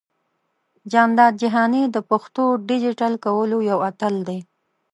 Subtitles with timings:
[0.91, 4.39] جانداد جهاني د پښتو ډىجيټل کولو يو اتل دى.